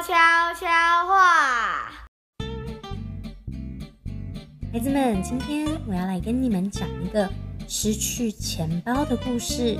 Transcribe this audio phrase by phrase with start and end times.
[0.00, 0.14] 悄
[0.54, 0.66] 悄
[1.08, 1.90] 话。
[4.72, 7.28] 孩子们，今天我要来跟你们讲一个
[7.66, 9.76] 失去钱包的故事。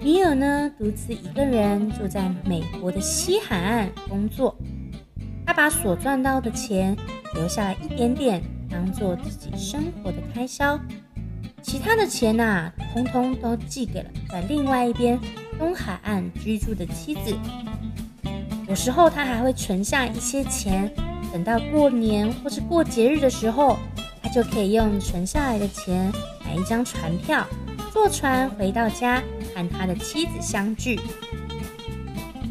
[0.00, 4.56] 米尔呢，独自一个人住在美国的西海岸工作。
[5.46, 6.96] 他把所赚到的钱
[7.34, 10.76] 留下来一点点，当做自己生活的开销。
[11.62, 15.16] 其他的钱呐、通通都寄给了在另外一边
[15.56, 17.36] 东海岸居住的妻子。
[18.72, 20.90] 有时候他还会存下一些钱。
[21.30, 23.76] 等到过年或是过节日的时候，
[24.22, 26.10] 他就可以用存下来的钱
[26.42, 27.46] 买一张船票，
[27.92, 29.22] 坐船回到家
[29.54, 30.98] 和他的妻子相聚。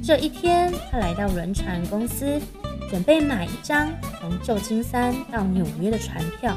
[0.04, 2.40] 这一天，他来到轮船公司，
[2.88, 6.56] 准备买一张从旧金山到纽约的船票。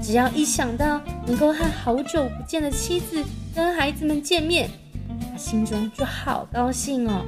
[0.00, 3.22] 只要一想到能够和好久不见的妻子
[3.54, 4.70] 跟孩子们见面，
[5.30, 7.26] 他心中就好高兴哦。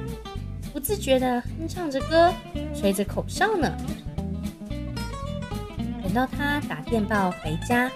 [0.77, 2.31] 不自觉地哼唱着歌，
[2.75, 3.67] 吹着口哨呢。
[6.03, 7.89] 等到他打电报回家，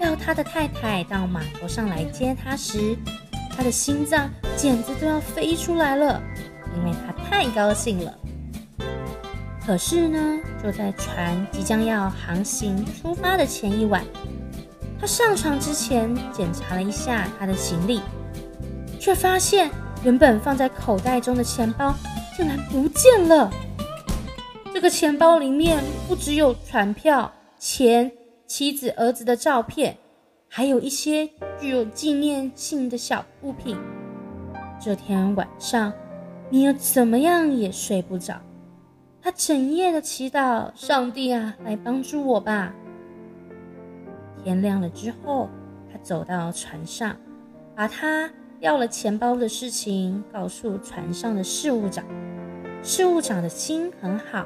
[0.00, 2.96] 要他的太太到码头上来接他时，
[3.56, 6.22] 他的心脏简直都要飞出来了，
[6.76, 8.16] 因为他太高兴了。
[9.66, 14.04] 可是呢，就在船即将要航行出发的前一晚，
[15.00, 18.00] 他上床之前检查了一下他的行李，
[19.00, 19.68] 却发现
[20.04, 21.94] 原本放在口袋中的钱包。
[22.36, 23.50] 竟然不见了！
[24.72, 28.10] 这个钱包里面不只有船票、钱、
[28.46, 29.94] 妻子、儿子的照片，
[30.48, 31.28] 还有一些
[31.60, 33.76] 具有纪念性的小物品。
[34.80, 35.92] 这天晚上，
[36.48, 38.40] 米尔怎么样也睡不着，
[39.20, 42.72] 他整夜的祈祷上帝啊，来帮助我吧。
[44.42, 45.50] 天亮了之后，
[45.92, 47.14] 他走到船上，
[47.76, 52.04] 把他掉了钱包的事情告诉船上的事务长。
[52.82, 54.44] 事务长的心很好，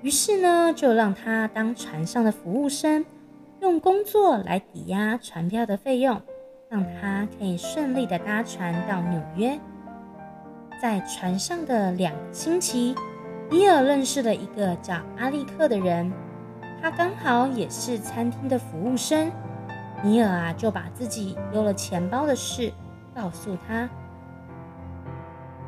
[0.00, 3.04] 于是呢，就让他当船上的服务生，
[3.60, 6.20] 用工作来抵押船票的费用，
[6.70, 9.60] 让他可以顺利的搭船到纽约。
[10.80, 12.94] 在船上的两个星期，
[13.50, 16.10] 尼尔认识了一个叫阿力克的人，
[16.80, 19.30] 他刚好也是餐厅的服务生。
[20.02, 22.70] 尼尔啊，就把自己丢了钱包的事
[23.14, 23.88] 告诉他。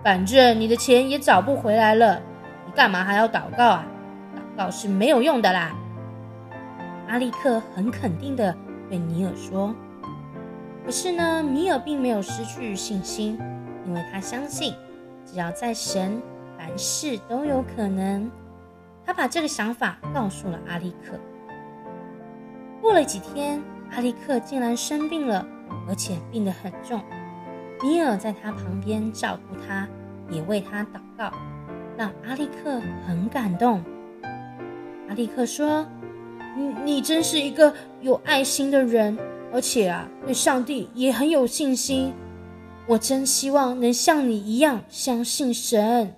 [0.02, 2.20] 反正你的钱也找不回来了，
[2.64, 3.86] 你干嘛还要祷告啊？
[4.56, 5.74] 祷告是没有用的啦。
[7.08, 8.54] 阿力克很肯定地
[8.88, 9.74] 对尼尔说。
[10.84, 13.38] 可是呢，米尔并没有失去信心，
[13.84, 14.74] 因为他相信，
[15.24, 16.22] 只要在神，
[16.56, 18.30] 凡事都有可能。
[19.04, 21.18] 他把这个想法告诉了阿力克。
[22.80, 23.60] 过了几天，
[23.92, 25.44] 阿力克竟然生病了，
[25.88, 27.00] 而且病得很重。
[27.82, 29.87] 米尔在他旁边照顾他，
[30.31, 31.32] 也为他祷告，
[31.97, 33.82] 让阿力克很感动。
[35.09, 35.87] 阿力克说
[36.56, 39.16] ：“你你真是一个有爱心的人，
[39.53, 42.12] 而且啊，对上帝也很有信心。
[42.88, 46.14] 我真希望能像你一样相信神。”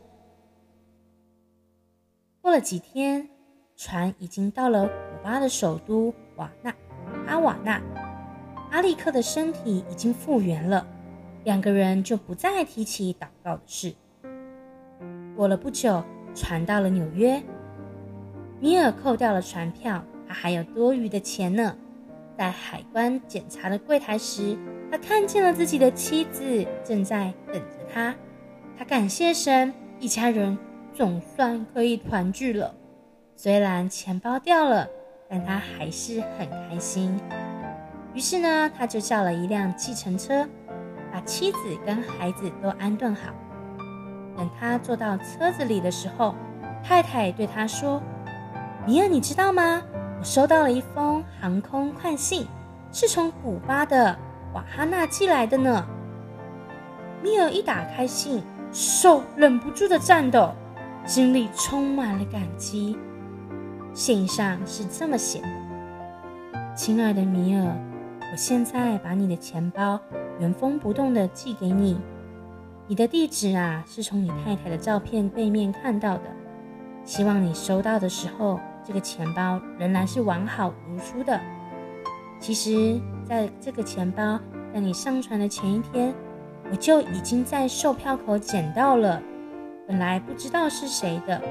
[2.41, 3.29] 过了几天，
[3.77, 6.75] 船已经到了古巴的首都瓦纳，
[7.27, 7.81] 阿瓦那。
[8.71, 10.87] 阿力克的身体已经复原了。
[11.45, 13.95] 两个人就不再提起祷告的事。
[15.37, 16.03] 过了不久，
[16.35, 17.43] 船到了纽约。
[18.61, 21.77] 米尔扣掉了船票，他还有多余的钱呢。
[22.37, 24.57] 在海关检查的柜台时，
[24.91, 28.15] 他看见了自己的妻子正在等着他。
[28.77, 30.57] 他感谢神，一家人
[30.93, 32.75] 总算可以团聚了。
[33.35, 34.89] 虽然钱包掉了，
[35.29, 37.17] 但他还是很开心。
[38.15, 40.49] 于是呢，他就叫了一辆计程车。
[41.13, 43.33] 把妻子跟孩子都安顿好。
[44.37, 46.35] 等他坐到车子里的时候，
[46.85, 48.01] 太太对他说
[48.87, 49.83] ：“米尔，你知道吗？
[50.19, 52.47] 我收到了一封航空快信，
[52.93, 54.17] 是从古巴的
[54.55, 55.87] 瓦哈纳寄来的呢。”
[57.23, 60.55] 米尔一打开信，手忍不住的颤抖，
[61.05, 62.97] 心里充满了感激。
[63.93, 65.49] 信上是这么写的
[66.77, 67.77] ：“亲爱的米尔，
[68.31, 70.01] 我现在把你的钱包。”
[70.41, 71.99] 原封不动地寄给你，
[72.87, 76.23] 你的地址啊，是从你太太的照片背面看到的。
[77.05, 81.41] 希望你收到的时候，这个钱包仍然是完好如初的。
[82.39, 84.39] 其实，在这个钱包
[84.73, 86.15] 在你上船的前一天，
[86.71, 89.21] 我就已经在售票口捡到了。
[89.89, 91.43] 本来不知道是谁的，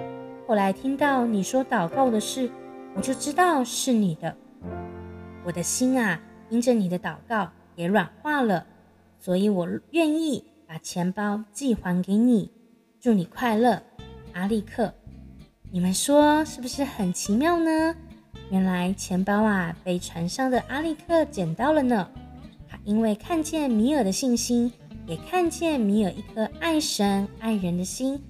[0.48, 2.50] 后来听到你说祷告的事，
[2.96, 4.34] 我就知道是你的。
[5.44, 6.18] 我的心啊，
[6.50, 8.66] 因着你的祷告也软化了。
[9.20, 12.52] 所以我愿意把钱包寄还给你，
[13.00, 13.82] 祝你快乐，
[14.34, 14.94] 阿力克。
[15.72, 17.96] 你们说是不是很奇妙呢？
[18.50, 22.10] 原来钱包啊被船上的阿力克捡到了呢。
[22.70, 24.72] 他因为看见米尔的信心，
[25.06, 28.22] 也看见米尔一颗爱神爱人的心，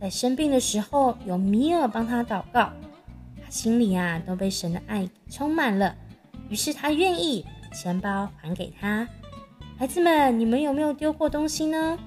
[0.00, 2.72] 在生病的时候有米尔帮他祷告，
[3.42, 5.96] 他心里啊都被神的爱充满了。
[6.48, 9.06] 于是他愿意钱包还给他。
[9.78, 11.98] 孩子们，你们有没有丢过东西呢？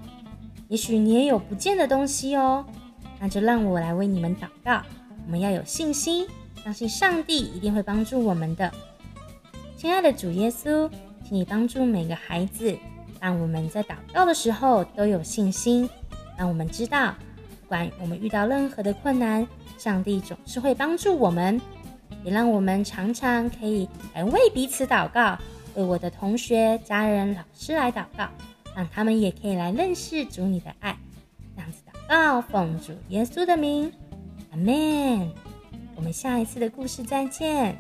[0.68, 2.66] 也许你也有不见的东西哦。
[3.20, 4.82] 那就让我来为你们祷告。
[5.26, 6.28] 我们要有信心，
[6.64, 8.72] 相信上帝一定会帮助我们的。
[9.78, 10.90] 亲爱的主耶稣，
[11.24, 12.76] 请你帮助每个孩子，
[13.20, 15.90] 让我们在祷告的时候都有信心。
[16.38, 17.14] 让我们知道，
[17.62, 19.48] 不管我们遇到任何的困难，
[19.78, 21.62] 上帝总是会帮助我们。
[22.24, 25.38] 也让我们常常可以来为彼此祷告，
[25.76, 28.28] 为我的同学、家人、老师来祷告，
[28.76, 30.98] 让他们也可以来认识主你的爱。
[31.56, 33.92] 这样子祷告，奉主耶稣的名，
[34.52, 35.32] 阿门。
[35.96, 37.80] 我们下一次的故事再见。